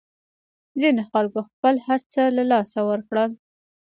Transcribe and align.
ځینو 0.79 1.01
خلکو 1.11 1.39
خپل 1.49 1.75
هرڅه 1.87 2.21
له 2.37 2.43
لاسه 2.51 2.79
ورکړل. 2.89 3.31